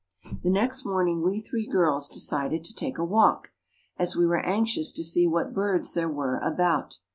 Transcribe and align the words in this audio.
The 0.41 0.49
next 0.49 0.83
morning 0.83 1.21
we 1.23 1.41
three 1.41 1.67
girls 1.67 2.09
decided 2.09 2.63
to 2.63 2.73
take 2.73 2.97
a 2.97 3.05
walk, 3.05 3.51
as 3.97 4.15
we 4.15 4.25
were 4.25 4.43
anxious 4.43 4.91
to 4.93 5.03
see 5.03 5.27
what 5.27 5.53
birds 5.53 5.93
there 5.93 6.09
were 6.09 6.39
about. 6.39 6.97